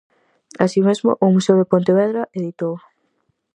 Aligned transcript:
Así 0.63 0.79
mesmo, 0.87 1.09
o 1.25 1.27
Museo 1.33 1.55
de 1.59 1.69
Pontevedra 1.73 2.23
editou. 2.39 2.73